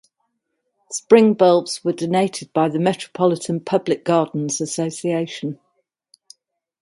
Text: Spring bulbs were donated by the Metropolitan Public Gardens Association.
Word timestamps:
Spring 0.89 1.35
bulbs 1.35 1.83
were 1.85 1.93
donated 1.93 2.51
by 2.53 2.67
the 2.67 2.79
Metropolitan 2.79 3.59
Public 3.59 4.03
Gardens 4.03 4.59
Association. 4.59 5.59